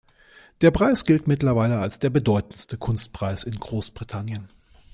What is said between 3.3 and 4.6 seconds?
in Großbritannien.